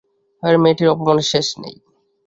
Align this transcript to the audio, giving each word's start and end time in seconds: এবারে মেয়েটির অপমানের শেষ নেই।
এবারে 0.43 0.57
মেয়েটির 0.63 0.91
অপমানের 0.93 1.27
শেষ 1.31 1.47
নেই। 1.61 1.75